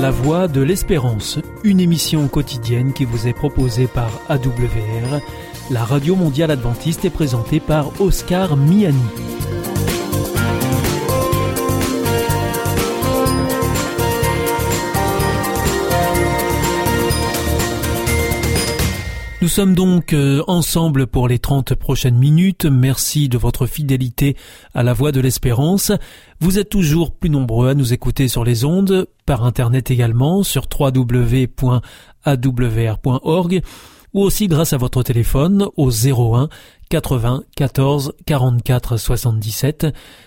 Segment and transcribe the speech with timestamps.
[0.00, 5.20] La Voix de l'Espérance, une émission quotidienne qui vous est proposée par AWR,
[5.70, 8.96] la radio mondiale adventiste est présentée par Oscar Miani.
[19.42, 22.66] Nous sommes donc euh, ensemble pour les 30 prochaines minutes.
[22.66, 24.36] Merci de votre fidélité
[24.74, 25.92] à la voix de l'espérance.
[26.40, 30.66] Vous êtes toujours plus nombreux à nous écouter sur les ondes, par internet également, sur
[30.78, 31.62] www.awr.org,
[34.12, 36.50] ou aussi grâce à votre téléphone au 01
[36.90, 39.86] 80 14 44 77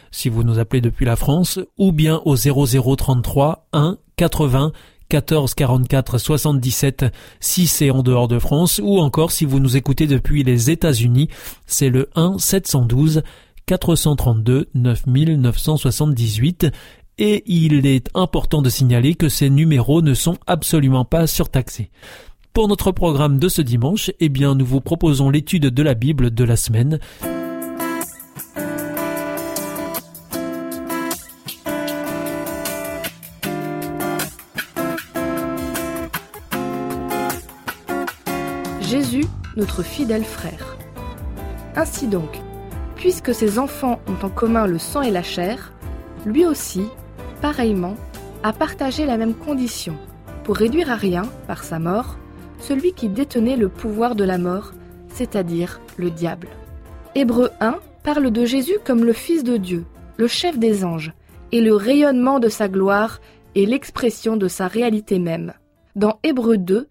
[0.09, 4.72] si vous nous appelez depuis la France, ou bien au 0033 1 80
[5.13, 7.05] 14 44 77
[7.40, 11.30] si c'est en dehors de France ou encore si vous nous écoutez depuis les États-Unis,
[11.67, 13.22] c'est le 1 712
[13.67, 16.66] 432 9978
[17.19, 21.91] et il est important de signaler que ces numéros ne sont absolument pas surtaxés.
[22.52, 26.34] Pour notre programme de ce dimanche, eh bien, nous vous proposons l'étude de la Bible
[26.34, 26.97] de la semaine.
[39.56, 40.78] Notre fidèle frère.
[41.76, 42.40] Ainsi donc,
[42.96, 45.73] puisque ses enfants ont en commun le sang et la chair,
[46.26, 46.84] lui aussi,
[47.42, 47.96] pareillement,
[48.44, 49.96] a partagé la même condition,
[50.44, 52.18] pour réduire à rien, par sa mort,
[52.59, 54.74] celui qui détenait le pouvoir de la mort,
[55.09, 56.48] c'est-à-dire le diable.
[57.16, 59.86] Hébreu 1 parle de Jésus comme le Fils de Dieu,
[60.18, 61.14] le chef des anges,
[61.52, 63.20] et le rayonnement de sa gloire
[63.56, 65.54] et l'expression de sa réalité même.
[65.96, 66.88] Dans Hébreu 2,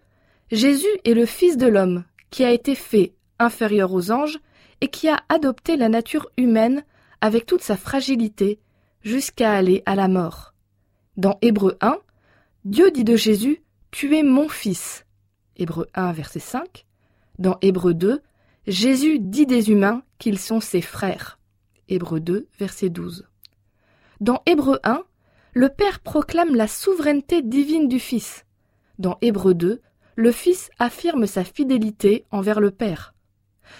[0.51, 4.39] Jésus est le Fils de l'homme, qui a été fait inférieur aux anges
[4.81, 6.83] et qui a adopté la nature humaine
[7.21, 8.59] avec toute sa fragilité
[9.03, 10.55] jusqu'à aller à la mort.
[11.15, 11.95] Dans Hébreu 1,
[12.65, 13.61] Dieu dit de Jésus
[13.91, 15.05] Tu es mon fils.
[15.57, 16.87] Hébreu 1, verset 5.
[17.37, 18.19] Dans Hébreu 2,
[18.65, 21.37] Jésus dit des humains qu'ils sont ses frères.
[21.87, 23.27] Hébreu 2, verset 12.
[24.21, 25.03] Dans Hébreu 1,
[25.53, 28.43] le Père proclame la souveraineté divine du Fils.
[28.97, 29.81] Dans Hébreu 2,
[30.15, 33.13] le Fils affirme sa fidélité envers le Père.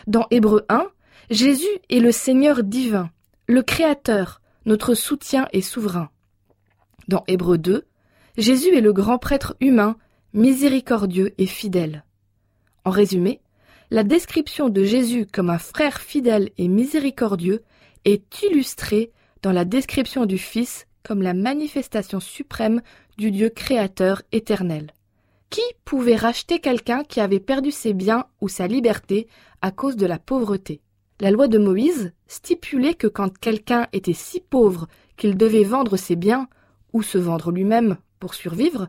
[0.07, 0.87] Dans Hébreu 1,
[1.29, 3.09] Jésus est le Seigneur divin,
[3.47, 6.09] le Créateur, notre soutien et souverain.
[7.07, 7.85] Dans Hébreu 2,
[8.37, 9.97] Jésus est le grand prêtre humain,
[10.33, 12.03] miséricordieux et fidèle.
[12.85, 13.41] En résumé,
[13.91, 17.63] la description de Jésus comme un frère fidèle et miséricordieux
[18.05, 19.11] est illustrée
[19.41, 22.81] dans la description du Fils comme la manifestation suprême
[23.17, 24.93] du Dieu créateur éternel.
[25.53, 29.27] Qui pouvait racheter quelqu'un qui avait perdu ses biens ou sa liberté
[29.61, 30.81] à cause de la pauvreté?
[31.19, 36.15] La loi de Moïse stipulait que quand quelqu'un était si pauvre qu'il devait vendre ses
[36.15, 36.47] biens
[36.91, 38.87] ou se vendre lui-même pour survivre,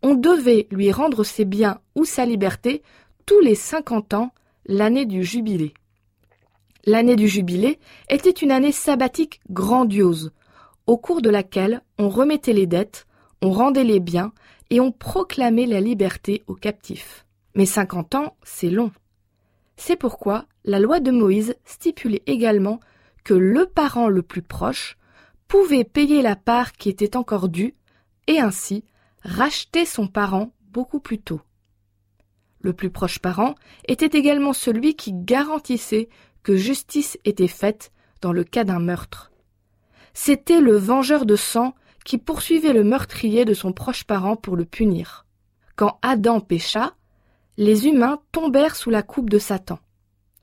[0.00, 2.82] on devait lui rendre ses biens ou sa liberté
[3.26, 4.32] tous les cinquante ans,
[4.64, 5.74] l'année du jubilé.
[6.86, 7.78] L'année du jubilé
[8.08, 10.32] était une année sabbatique grandiose,
[10.86, 13.06] au cours de laquelle on remettait les dettes,
[13.42, 14.32] on rendait les biens
[14.70, 17.26] et ont proclamé la liberté aux captifs.
[17.54, 18.92] Mais cinquante ans, c'est long.
[19.76, 22.80] C'est pourquoi la loi de Moïse stipulait également
[23.24, 24.96] que le parent le plus proche
[25.48, 27.74] pouvait payer la part qui était encore due
[28.26, 28.84] et ainsi
[29.22, 31.40] racheter son parent beaucoup plus tôt.
[32.60, 33.54] Le plus proche parent
[33.88, 36.08] était également celui qui garantissait
[36.42, 39.32] que justice était faite dans le cas d'un meurtre.
[40.12, 44.64] C'était le vengeur de sang qui poursuivait le meurtrier de son proche parent pour le
[44.64, 45.26] punir.
[45.76, 46.94] Quand Adam pécha,
[47.56, 49.78] les humains tombèrent sous la coupe de Satan.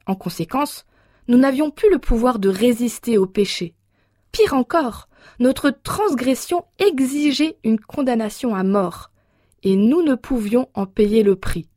[0.06, 0.86] En conséquence,
[1.28, 3.76] nous n'avions plus le pouvoir de résister au péché.
[4.32, 5.10] Pire encore,
[5.40, 9.12] notre transgression exigeait une condamnation à mort,
[9.64, 11.68] et nous ne pouvions en payer le prix.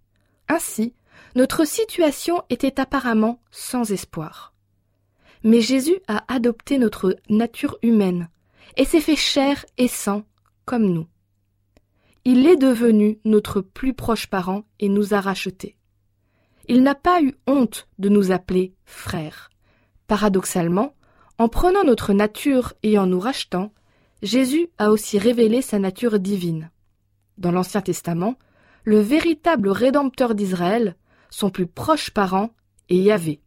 [0.49, 0.95] Ainsi,
[1.35, 4.53] notre situation était apparemment sans espoir.
[5.43, 8.29] Mais Jésus a adopté notre nature humaine,
[8.77, 10.25] et s'est fait chair et sang
[10.65, 11.07] comme nous.
[12.25, 15.77] Il est devenu notre plus proche parent et nous a rachetés.
[16.69, 19.51] Il n'a pas eu honte de nous appeler frères.
[20.07, 20.95] Paradoxalement,
[21.39, 23.73] en prenant notre nature et en nous rachetant,
[24.23, 26.71] Jésus a aussi révélé sa nature divine.
[27.39, 28.37] Dans l'Ancien Testament,
[28.85, 30.97] le véritable Rédempteur d'Israël,
[31.31, 32.51] son plus proche parent,
[32.91, 33.41] est Yahvé.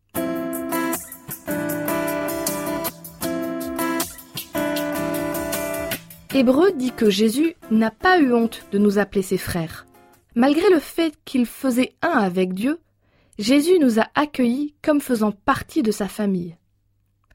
[6.35, 9.85] Hébreu dit que Jésus n'a pas eu honte de nous appeler ses frères.
[10.33, 12.79] Malgré le fait qu'il faisait un avec Dieu,
[13.37, 16.57] Jésus nous a accueillis comme faisant partie de sa famille.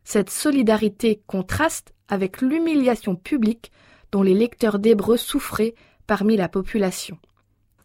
[0.02, 3.70] Cette solidarité contraste avec l'humiliation publique
[4.10, 5.76] dont les lecteurs d'Hébreu souffraient
[6.08, 7.18] parmi la population.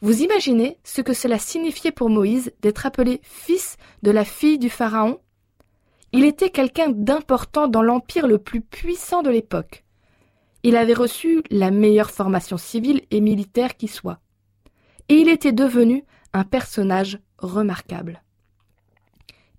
[0.01, 4.71] Vous imaginez ce que cela signifiait pour Moïse d'être appelé fils de la fille du
[4.71, 5.19] Pharaon?
[6.11, 9.82] Il était quelqu'un d'important dans l'empire le plus puissant de l'époque.
[10.63, 14.19] Il avait reçu la meilleure formation civile et militaire qui soit.
[15.09, 18.23] Et il était devenu un personnage remarquable.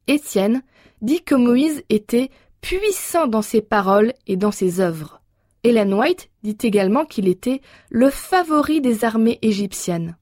[0.07, 0.63] Étienne
[1.03, 2.31] dit que Moïse était
[2.61, 5.21] puissant dans ses paroles et dans ses œuvres.
[5.63, 7.61] Ellen White dit également qu'il était
[7.91, 10.17] le favori des armées égyptiennes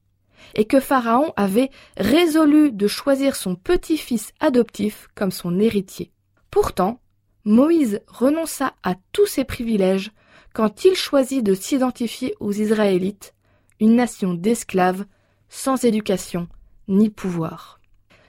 [0.55, 6.11] et que Pharaon avait résolu de choisir son petit-fils adoptif comme son héritier.
[6.51, 6.99] Pourtant,
[7.45, 10.11] Moïse renonça à tous ses privilèges
[10.53, 13.33] quand il choisit de s'identifier aux Israélites,
[13.79, 15.05] une nation d'esclaves,
[15.49, 16.47] sans éducation
[16.87, 17.79] ni pouvoir.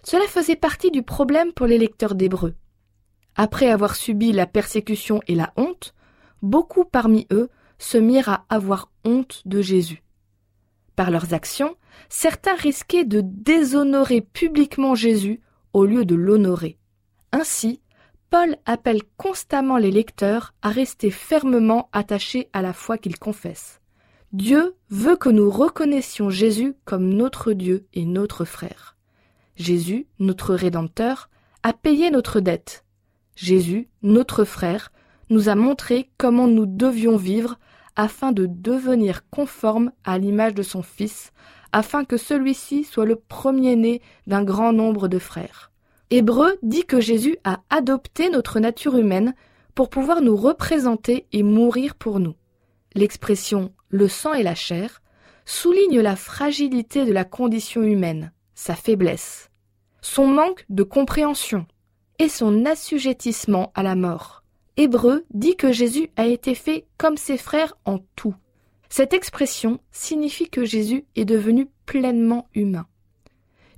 [0.02, 2.54] Cela faisait partie du problème pour les lecteurs d'Hébreux.
[3.36, 5.94] Après avoir subi la persécution et la honte,
[6.42, 10.02] beaucoup parmi eux se mirent à avoir honte de Jésus.
[10.96, 11.76] Par leurs actions,
[12.08, 15.40] certains risquaient de déshonorer publiquement Jésus
[15.72, 16.78] au lieu de l'honorer.
[17.32, 17.80] Ainsi,
[18.34, 23.80] Paul appelle constamment les lecteurs à rester fermement attachés à la foi qu'ils confessent.
[24.32, 28.96] Dieu veut que nous reconnaissions Jésus comme notre Dieu et notre frère.
[29.54, 31.30] Jésus, notre Rédempteur,
[31.62, 32.84] a payé notre dette.
[33.36, 34.90] Jésus, notre frère,
[35.30, 37.60] nous a montré comment nous devions vivre
[37.94, 41.32] afin de devenir conformes à l'image de son Fils,
[41.70, 45.70] afin que celui-ci soit le premier-né d'un grand nombre de frères.
[46.16, 49.34] Hébreu dit que Jésus a adopté notre nature humaine
[49.74, 52.36] pour pouvoir nous représenter et mourir pour nous.
[52.94, 55.02] L'expression le sang et la chair
[55.44, 59.50] souligne la fragilité de la condition humaine sa faiblesse,
[60.02, 61.66] son manque de compréhension
[62.20, 64.44] et son assujettissement à la mort.
[64.76, 68.36] Hébreu dit que Jésus a été fait comme ses frères en tout.
[68.88, 72.86] Cette expression signifie que Jésus est devenu pleinement humain.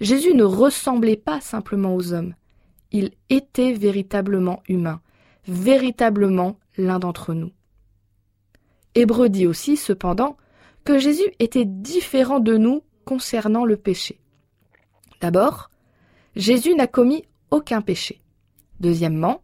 [0.01, 2.35] Jésus ne ressemblait pas simplement aux hommes,
[2.93, 5.01] il était véritablement humain,
[5.47, 7.51] véritablement l'un d'entre nous.
[8.95, 10.37] Hébreu dit aussi, cependant,
[10.85, 14.21] que Jésus était différent de nous concernant le péché.
[15.21, 15.71] D'abord,
[16.37, 18.23] Jésus n'a commis aucun péché.
[18.81, 19.43] Deuxièmement,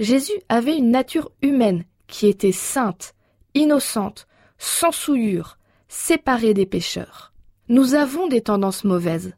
[0.00, 3.14] Jésus avait une nature humaine qui était sainte,
[3.54, 4.26] innocente,
[4.58, 5.58] sans souillure,
[5.88, 7.32] séparée des pécheurs.
[7.68, 9.34] Nous avons des tendances mauvaises.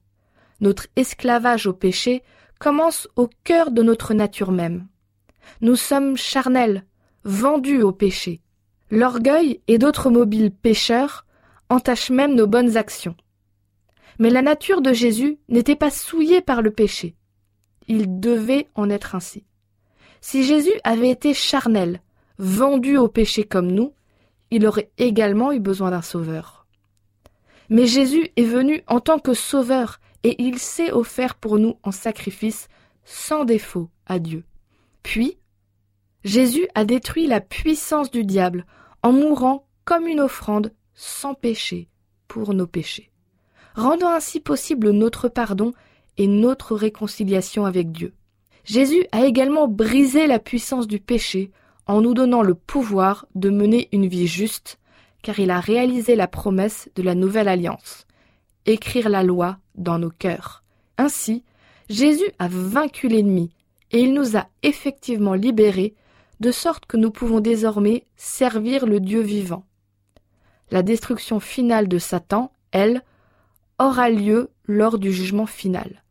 [0.61, 2.23] Notre esclavage au péché
[2.59, 4.87] commence au cœur de notre nature même.
[5.61, 6.85] Nous sommes charnels,
[7.25, 8.41] vendus au péché.
[8.91, 11.27] L'orgueil et d'autres mobiles pécheurs
[11.69, 13.17] entachent même nos bonnes actions.
[14.19, 17.17] Mais la nature de Jésus n'était pas souillée par le péché.
[17.89, 19.45] Il devait en être ainsi.
[20.21, 22.01] Si Jésus avait été charnel,
[22.39, 23.93] vendu au péché comme nous,
[24.51, 26.67] il aurait également eu besoin d'un sauveur.
[27.69, 31.93] Mais Jésus est venu en tant que sauveur et il s'est offert pour nous en
[31.93, 32.69] sacrifice
[33.05, 34.45] sans défaut à Dieu.
[35.03, 35.39] Puis,
[36.25, 38.67] Jésus a détruit la puissance du diable
[39.03, 41.89] en mourant comme une offrande sans péché
[42.27, 43.11] pour nos péchés
[43.77, 45.73] rendant ainsi possible notre pardon
[46.17, 48.15] et notre réconciliation avec Dieu.
[48.65, 51.53] Jésus a également brisé la puissance du péché
[51.87, 54.79] en nous donnant le pouvoir de mener une vie juste,
[55.23, 58.07] car il a réalisé la promesse de la nouvelle alliance,
[58.65, 60.63] écrire la loi dans nos cœurs.
[60.99, 61.43] Ainsi,
[61.89, 63.51] Jésus a vaincu l'ennemi,
[63.93, 65.95] et il nous a effectivement libérés,
[66.41, 69.65] de sorte que nous pouvons désormais servir le Dieu vivant.
[70.71, 73.03] La destruction finale de Satan, elle,
[73.79, 76.03] aura lieu lors du jugement final.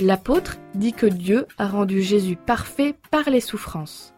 [0.00, 4.14] L'apôtre dit que Dieu a rendu Jésus parfait par les souffrances.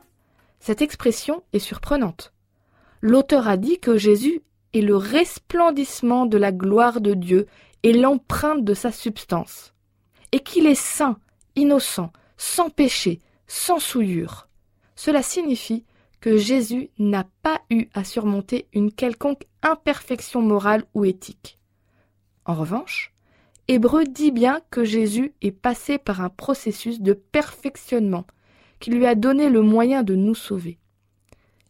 [0.59, 2.35] Cette expression est surprenante.
[3.03, 4.43] L'auteur a dit que Jésus
[4.75, 7.47] est le resplendissement de la gloire de Dieu
[7.83, 9.73] et l'empreinte de sa substance,
[10.33, 11.19] et qu'il est saint,
[11.57, 14.49] innocent, sans péché, sans souillure.
[14.97, 15.85] Cela signifie
[16.21, 21.59] que Jésus n'a pas eu à surmonter une quelconque imperfection morale ou éthique.
[22.45, 23.13] En revanche,
[23.69, 28.27] Hébreu dit bien que Jésus est passé par un processus de perfectionnement
[28.81, 30.80] qui lui a donné le moyen de nous sauver.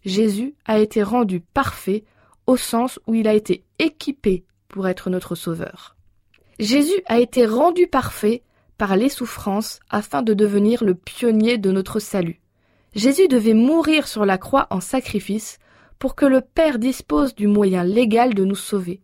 [0.04, 2.04] Jésus a été rendu parfait
[2.46, 5.96] au sens où il a été équipé pour être notre sauveur.
[6.58, 8.42] Jésus a été rendu parfait
[8.76, 12.40] par les souffrances afin de devenir le pionnier de notre salut.
[12.94, 15.58] Jésus devait mourir sur la croix en sacrifice
[15.98, 19.02] pour que le Père dispose du moyen légal de nous sauver.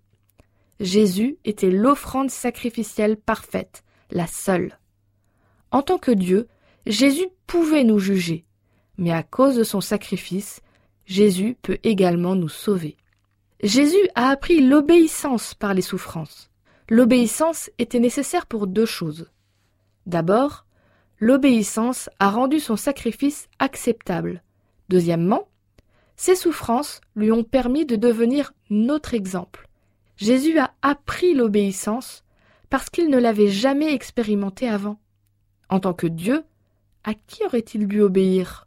[0.81, 4.79] Jésus était l'offrande sacrificielle parfaite, la seule.
[5.71, 6.49] En tant que Dieu,
[6.87, 8.45] Jésus pouvait nous juger,
[8.99, 10.61] mais à cause de son sacrifice,
[11.07, 12.97] Jésus peut également nous sauver.
[13.63, 16.51] Jésus a appris l'obéissance par les souffrances.
[16.91, 19.31] L'obéissance était nécessaire pour deux choses.
[20.05, 20.67] D'abord,
[21.19, 24.43] l'obéissance a rendu son sacrifice acceptable.
[24.89, 25.49] Deuxièmement,
[26.17, 29.69] ses souffrances lui ont permis de devenir notre exemple.
[30.17, 32.25] Jésus a appris l'obéissance
[32.69, 34.99] parce qu'il ne l'avait jamais expérimenté avant.
[35.69, 36.45] En tant que Dieu,
[37.05, 38.66] à qui aurait-il dû obéir?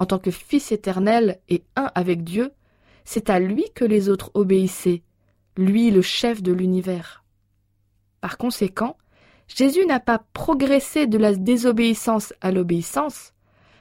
[0.00, 2.52] En tant que Fils éternel et un avec Dieu,
[3.04, 5.02] c'est à lui que les autres obéissaient,
[5.58, 7.22] lui le chef de l'univers.
[8.22, 8.96] Par conséquent,
[9.46, 13.34] Jésus n'a pas progressé de la désobéissance à l'obéissance,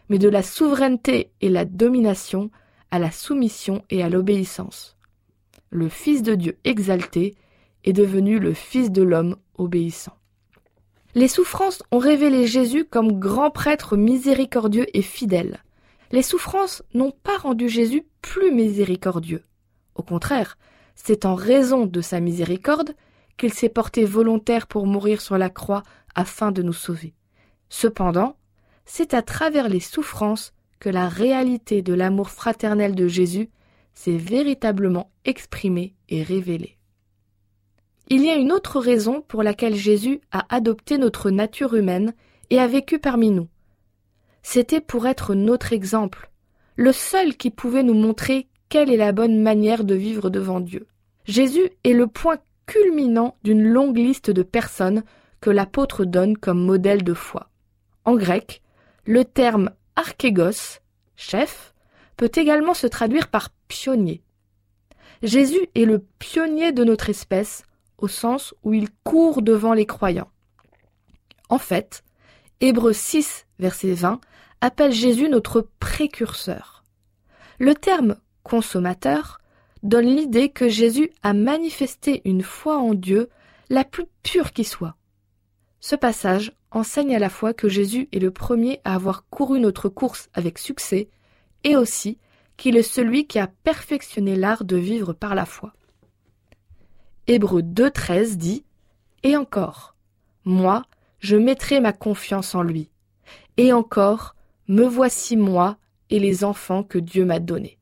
[0.09, 2.51] mais de la souveraineté et la domination
[2.91, 4.97] à la soumission et à l'obéissance.
[5.69, 7.35] Le Fils de Dieu exalté
[7.85, 10.17] est devenu le Fils de l'homme obéissant.
[11.15, 15.63] Les souffrances ont révélé Jésus comme grand prêtre miséricordieux et fidèle.
[16.11, 19.43] Les souffrances n'ont pas rendu Jésus plus miséricordieux.
[19.95, 20.57] Au contraire,
[20.95, 22.95] c'est en raison de sa miséricorde
[23.37, 25.83] qu'il s'est porté volontaire pour mourir sur la croix
[26.15, 27.13] afin de nous sauver.
[27.69, 28.35] Cependant,
[28.85, 33.49] c'est à travers les souffrances que la réalité de l'amour fraternel de Jésus
[33.93, 36.77] s'est véritablement exprimée et révélée.
[38.07, 42.13] Il y a une autre raison pour laquelle Jésus a adopté notre nature humaine
[42.49, 43.47] et a vécu parmi nous.
[44.41, 46.29] C'était pour être notre exemple,
[46.75, 50.87] le seul qui pouvait nous montrer quelle est la bonne manière de vivre devant Dieu.
[51.25, 55.03] Jésus est le point culminant d'une longue liste de personnes
[55.41, 57.49] que l'apôtre donne comme modèle de foi.
[58.05, 58.61] En grec,
[59.05, 60.79] le terme archégos,
[61.15, 61.73] chef,
[62.15, 64.21] peut également se traduire par pionnier.
[65.23, 67.63] Jésus est le pionnier de notre espèce
[67.97, 70.31] au sens où il court devant les croyants.
[71.49, 72.03] En fait,
[72.61, 74.19] Hébreux 6, verset 20,
[74.61, 76.83] appelle Jésus notre précurseur.
[77.59, 79.39] Le terme consommateur
[79.83, 83.29] donne l'idée que Jésus a manifesté une foi en Dieu
[83.69, 84.95] la plus pure qui soit.
[85.79, 89.89] Ce passage enseigne à la fois que Jésus est le premier à avoir couru notre
[89.89, 91.09] course avec succès
[91.63, 92.17] et aussi
[92.57, 95.73] qu'il est celui qui a perfectionné l'art de vivre par la foi.
[97.27, 98.65] Hébreux 2.13 dit
[99.23, 99.95] Et encore,
[100.43, 100.83] moi,
[101.19, 102.89] je mettrai ma confiance en lui.
[103.59, 104.35] Et encore,
[104.67, 105.77] me voici moi
[106.09, 107.77] et les enfants que Dieu m'a donnés.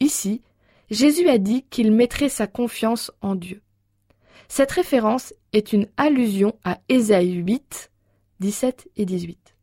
[0.00, 0.42] Ici,
[0.90, 3.60] Jésus a dit qu'il mettrait sa confiance en Dieu.
[4.48, 7.90] Cette référence est une allusion à Ésaïe 8,
[8.40, 9.56] 17 et 18.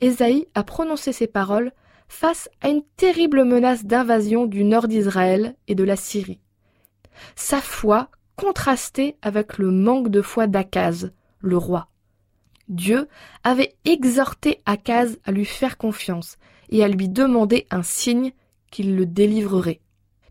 [0.00, 1.72] Ésaïe a prononcé ces paroles
[2.08, 6.42] face à une terrible menace d'invasion du nord d'Israël et de la Syrie
[7.36, 11.88] sa foi contrastait avec le manque de foi d'Akaz, le roi.
[12.68, 13.08] Dieu
[13.44, 16.38] avait exhorté Akaz à lui faire confiance
[16.70, 18.32] et à lui demander un signe
[18.70, 19.80] qu'il le délivrerait.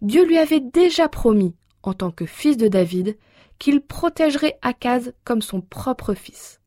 [0.02, 3.18] Dieu lui avait déjà promis, en tant que fils de David,
[3.60, 6.60] qu'il protégerait Akaz comme son propre fils.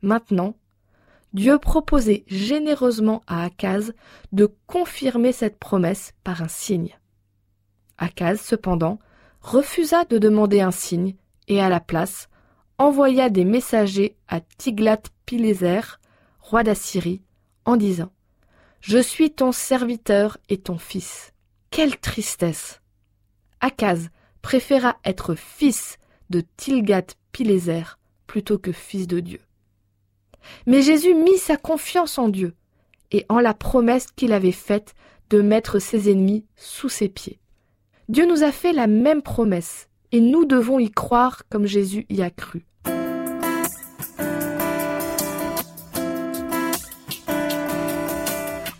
[0.00, 0.54] Maintenant,
[1.34, 3.92] Dieu proposait généreusement à Akaz
[4.32, 6.98] de confirmer cette promesse par un signe.
[7.98, 8.98] Akaz, cependant,
[9.42, 11.16] refusa de demander un signe
[11.48, 12.28] et à la place
[12.78, 15.80] envoya des messagers à Tiglath-Pileser,
[16.40, 17.22] roi d'Assyrie,
[17.64, 18.12] en disant
[18.80, 21.32] Je suis ton serviteur et ton fils.
[21.70, 22.80] Quelle tristesse
[23.60, 24.08] Akaz
[24.42, 25.98] préféra être fils
[26.30, 27.82] de Tilgath-Pileser
[28.26, 29.40] plutôt que fils de Dieu.
[30.66, 32.54] Mais Jésus mit sa confiance en Dieu
[33.10, 34.94] et en la promesse qu'il avait faite
[35.30, 37.40] de mettre ses ennemis sous ses pieds.
[38.08, 42.22] Dieu nous a fait la même promesse, et nous devons y croire comme Jésus y
[42.22, 42.64] a cru.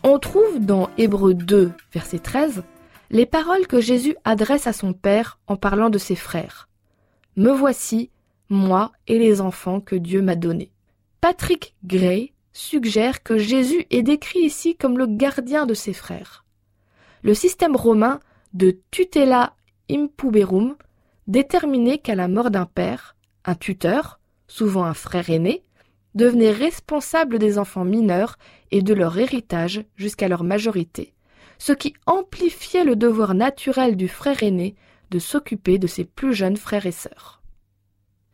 [0.03, 2.63] On trouve dans Hébreux 2, verset 13,
[3.11, 6.69] les paroles que Jésus adresse à son Père en parlant de ses frères.
[7.37, 8.11] Me voici,
[8.49, 10.73] moi et les enfants que Dieu m'a donnés.
[11.21, 16.45] Patrick Gray suggère que Jésus est décrit ici comme le gardien de ses frères.
[17.23, 18.21] Le système romain
[18.55, 19.55] de tutela
[19.91, 20.77] impuberum
[21.29, 24.19] déterminait qu'à la mort d'un père, un tuteur,
[24.49, 25.63] souvent un frère aîné,
[26.15, 28.37] devenait responsable des enfants mineurs
[28.71, 31.15] et de leur héritage jusqu'à leur majorité,
[31.59, 34.75] ce qui amplifiait le devoir naturel du frère aîné
[35.11, 37.43] de s'occuper de ses plus jeunes frères et sœurs.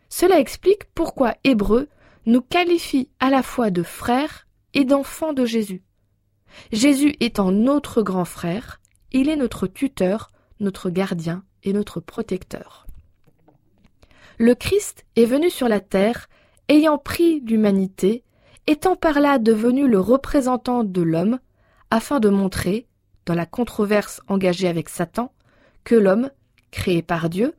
[0.08, 1.88] Cela explique pourquoi Hébreu
[2.26, 5.82] nous qualifie à la fois de frères et d'enfants de Jésus.
[6.72, 8.80] Jésus étant notre grand frère,
[9.12, 12.83] il est notre tuteur, notre gardien et notre protecteur.
[14.38, 16.28] Le Christ est venu sur la terre,
[16.68, 18.24] ayant pris l'humanité
[18.66, 21.38] étant par là devenu le représentant de l'homme,
[21.90, 22.86] afin de montrer,
[23.26, 25.32] dans la controverse engagée avec Satan,
[25.84, 26.30] que l'homme,
[26.70, 27.54] créé par Dieu,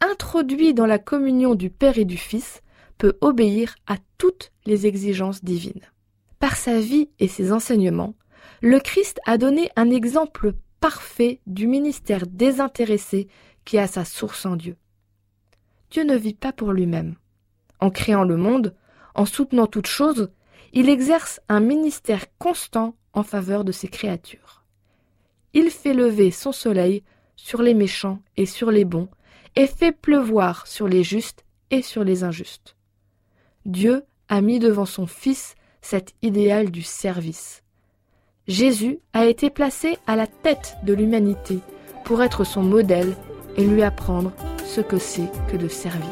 [0.00, 2.62] introduit dans la communion du Père et du Fils,
[2.98, 5.80] peut obéir à toutes les exigences divines.
[6.38, 8.14] Par sa vie et ses enseignements,
[8.60, 13.28] le Christ a donné un exemple parfait du ministère désintéressé
[13.64, 14.76] qui a sa source en Dieu.
[15.94, 17.14] Dieu ne vit pas pour lui-même.
[17.78, 18.74] En créant le monde,
[19.14, 20.28] en soutenant toute chose,
[20.72, 24.64] il exerce un ministère constant en faveur de ses créatures.
[25.52, 27.04] Il fait lever son soleil
[27.36, 29.08] sur les méchants et sur les bons,
[29.54, 32.74] et fait pleuvoir sur les justes et sur les injustes.
[33.64, 37.62] Dieu a mis devant son Fils cet idéal du service.
[38.48, 41.60] Jésus a été placé à la tête de l'humanité
[42.04, 43.14] pour être son modèle
[43.56, 44.32] et lui apprendre
[44.64, 46.08] ce que c'est que de servir.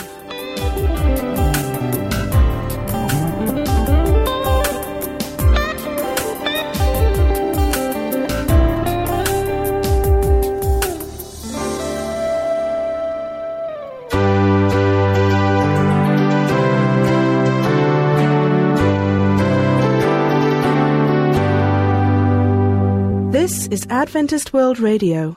[23.33, 25.37] This is Adventist World Radio,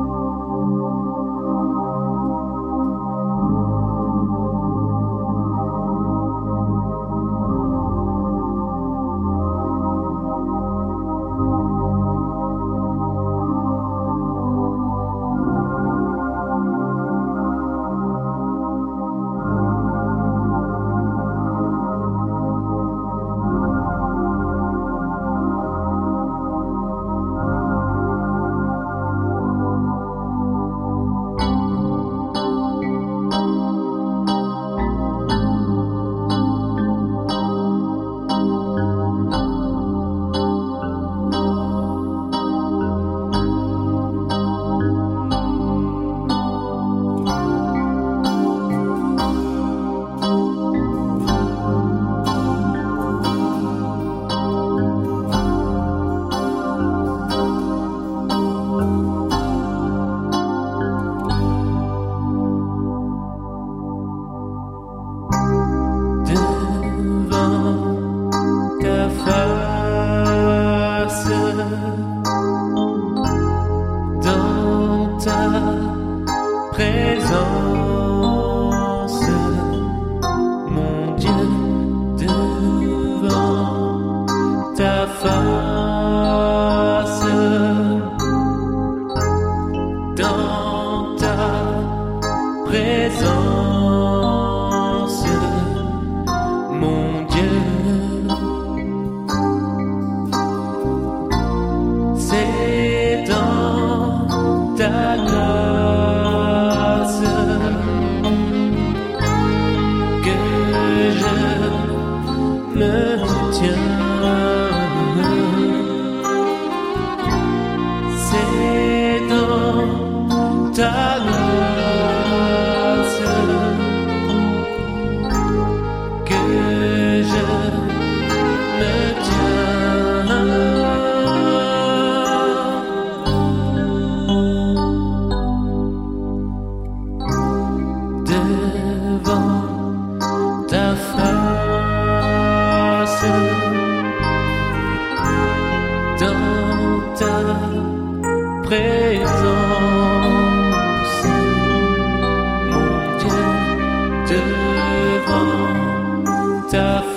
[93.19, 93.40] so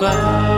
[0.05, 0.54] goodbye.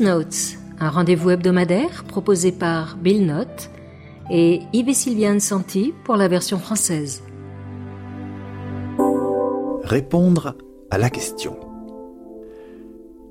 [0.00, 3.70] Notes, un rendez-vous hebdomadaire proposé par Bill Note
[4.30, 7.22] et Yves Sylviane Santi pour la version française.
[9.82, 10.56] Répondre
[10.90, 11.56] à la question.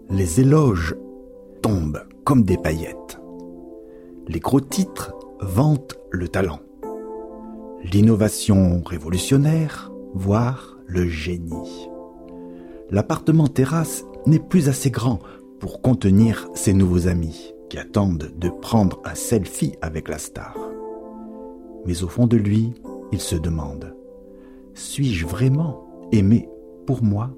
[0.09, 0.95] Les éloges
[1.61, 3.19] tombent comme des paillettes.
[4.27, 6.59] Les gros titres vantent le talent.
[7.91, 11.89] L'innovation révolutionnaire, voire le génie.
[12.91, 15.19] L'appartement terrasse n'est plus assez grand
[15.63, 20.57] pour contenir ses nouveaux amis qui attendent de prendre un selfie avec la star.
[21.85, 22.73] Mais au fond de lui,
[23.13, 23.95] il se demande,
[24.73, 26.49] suis-je vraiment aimé
[26.85, 27.29] pour moi?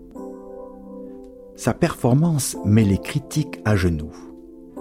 [1.56, 4.16] Sa performance met les critiques à genoux.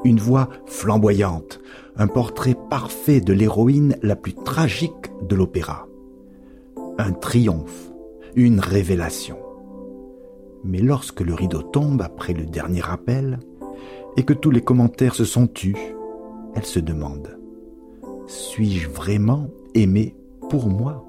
[0.04, 1.60] Une voix flamboyante,
[1.96, 5.86] un portrait parfait de l'héroïne la plus tragique de l'opéra.
[6.96, 7.92] Un triomphe,
[8.36, 9.43] une révélation.
[10.64, 13.38] Mais lorsque le rideau tombe après le dernier appel,
[14.16, 15.76] et que tous les commentaires se sont tus,
[16.54, 17.38] elle se demande,
[18.26, 20.16] suis-je vraiment aimé
[20.48, 21.04] pour moi?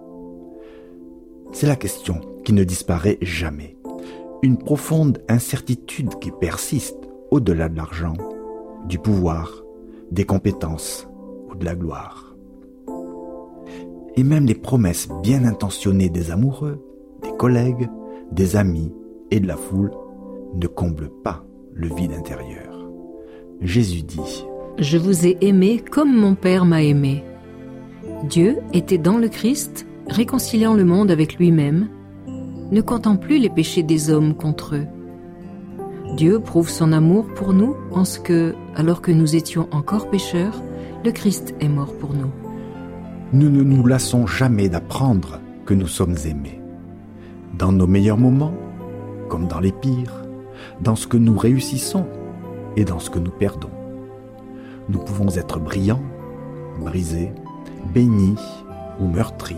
[1.52, 3.78] C'est la question qui ne disparaît jamais.
[4.42, 6.98] Une profonde incertitude qui persiste
[7.32, 8.14] au-delà de l'argent,
[8.88, 9.64] du pouvoir,
[10.12, 11.08] des compétences
[11.50, 12.36] ou de la gloire.
[14.18, 16.84] Et même les promesses bien intentionnées des amoureux,
[17.22, 17.90] des collègues,
[18.32, 18.92] des amis
[19.32, 19.92] et de la foule
[20.56, 22.88] ne comblent pas le vide intérieur.
[23.62, 24.46] Jésus dit
[24.78, 27.24] Je vous ai aimé comme mon Père m'a aimé.
[28.24, 31.90] Dieu était dans le Christ, réconciliant le monde avec lui-même,
[32.72, 34.88] ne comptant plus les péchés des hommes contre eux.
[36.16, 40.62] Dieu prouve son amour pour nous en ce que, alors que nous étions encore pécheurs,
[41.04, 42.32] le Christ est mort pour nous.
[43.34, 46.62] Nous ne nous lassons jamais d'apprendre que nous sommes aimés.
[47.58, 48.54] Dans nos meilleurs moments,
[49.30, 50.26] comme dans les pires,
[50.82, 52.06] dans ce que nous réussissons
[52.76, 53.70] et dans ce que nous perdons.
[54.90, 56.04] Nous pouvons être brillants,
[56.80, 57.32] brisés,
[57.94, 58.36] bénis
[59.00, 59.56] ou meurtris,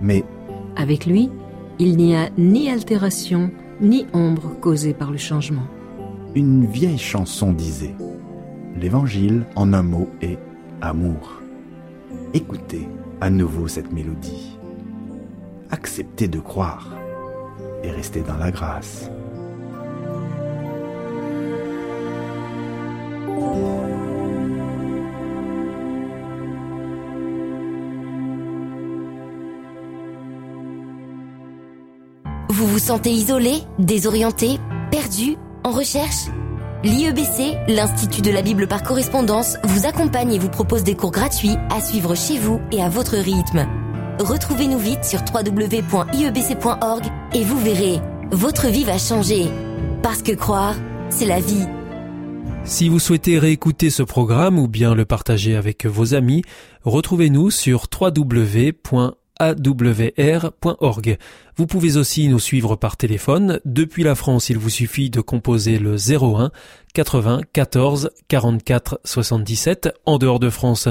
[0.00, 0.24] mais
[0.76, 1.30] Avec lui,
[1.78, 5.66] il n'y a ni altération ni ombre causée par le changement.
[6.34, 7.94] une vieille chanson disait
[8.76, 10.38] L'Évangile en un mot est
[10.80, 11.42] amour.
[12.32, 12.88] Écoutez
[13.20, 14.58] à nouveau cette mélodie.
[15.70, 16.88] Acceptez de croire
[17.82, 19.10] et restez dans la grâce.
[32.48, 36.26] Vous vous sentez isolé, désorienté, perdu, en recherche?
[36.84, 41.56] L'IEBC, l'Institut de la Bible par correspondance, vous accompagne et vous propose des cours gratuits
[41.70, 43.66] à suivre chez vous et à votre rythme.
[44.18, 49.46] Retrouvez-nous vite sur www.iebc.org et vous verrez, votre vie va changer.
[50.02, 50.76] Parce que croire,
[51.10, 51.66] c'est la vie.
[52.64, 56.42] Si vous souhaitez réécouter ce programme ou bien le partager avec vos amis,
[56.84, 59.16] retrouvez-nous sur www.awr.org.
[61.56, 63.58] Vous pouvez aussi nous suivre par téléphone.
[63.64, 66.52] Depuis la France, il vous suffit de composer le 01
[66.94, 69.92] 80 14 44 77.
[70.06, 70.88] En dehors de France,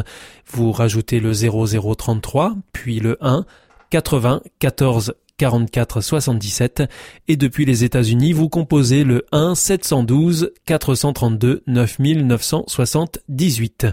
[0.52, 3.46] vous rajoutez le 0033, puis le 1
[3.92, 6.84] 80 14 44 77
[7.28, 13.88] et depuis les États-Unis, vous composez le 1 712 432 9978.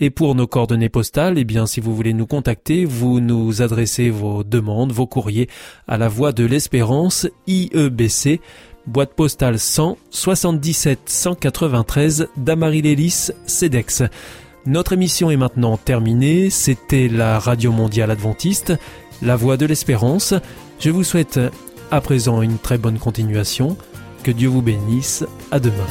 [0.00, 4.10] Et pour nos coordonnées postales, eh bien si vous voulez nous contacter, vous nous adressez
[4.10, 5.48] vos demandes, vos courriers
[5.86, 8.40] à la Voix de l'Espérance IEBC
[8.86, 14.02] boîte postale 100 77 193 Damary-Lélis Cedex.
[14.66, 16.50] Notre émission est maintenant terminée.
[16.50, 18.74] C'était la Radio Mondiale Adventiste,
[19.22, 20.34] la Voix de l'Espérance.
[20.80, 21.40] Je vous souhaite
[21.90, 23.76] à présent une très bonne continuation.
[24.22, 25.24] Que Dieu vous bénisse.
[25.50, 25.86] À demain.